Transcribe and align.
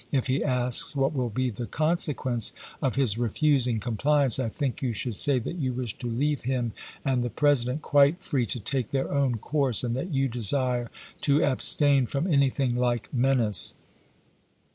If 0.11 0.25
he 0.25 0.43
asks 0.43 0.95
what 0.95 1.13
will 1.13 1.29
be 1.29 1.51
the 1.51 1.67
con 1.67 1.99
sequence 1.99 2.53
of 2.81 2.95
his 2.95 3.19
refusing 3.19 3.79
compliance, 3.79 4.39
I 4.39 4.49
think 4.49 4.81
you 4.81 4.93
should 4.93 5.13
say 5.13 5.37
that 5.37 5.57
you 5.59 5.73
wish 5.73 5.95
to 5.99 6.07
leave 6.09 6.41
him 6.41 6.71
and 7.05 7.21
the 7.23 7.29
President 7.29 7.83
quite 7.83 8.23
free 8.23 8.47
to 8.47 8.59
take 8.59 8.89
their 8.89 9.11
own 9.13 9.37
course, 9.37 9.83
and 9.83 9.95
that 9.95 10.11
you 10.11 10.27
desire 10.27 10.89
to 11.21 11.43
abstain 11.43 12.07
from 12.07 12.25
anything 12.25 12.75
like 12.75 13.13
menace. 13.13 13.75